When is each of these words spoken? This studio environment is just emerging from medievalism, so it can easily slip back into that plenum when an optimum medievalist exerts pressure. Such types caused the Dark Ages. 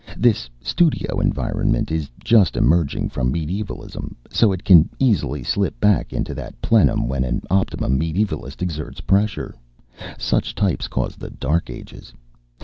This 0.17 0.49
studio 0.63 1.19
environment 1.19 1.91
is 1.91 2.09
just 2.23 2.57
emerging 2.57 3.09
from 3.09 3.31
medievalism, 3.31 4.15
so 4.31 4.51
it 4.51 4.63
can 4.63 4.89
easily 4.97 5.43
slip 5.43 5.79
back 5.79 6.11
into 6.11 6.33
that 6.33 6.59
plenum 6.59 7.07
when 7.07 7.23
an 7.23 7.43
optimum 7.51 7.99
medievalist 7.99 8.63
exerts 8.63 8.99
pressure. 8.99 9.53
Such 10.17 10.55
types 10.55 10.87
caused 10.87 11.19
the 11.19 11.29
Dark 11.29 11.69
Ages. 11.69 12.15